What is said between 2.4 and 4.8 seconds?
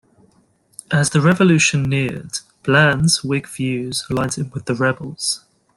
Bland's Whig views aligned him with the